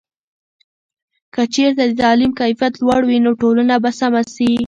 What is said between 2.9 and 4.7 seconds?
وي، نو ټولنه به سمه سي.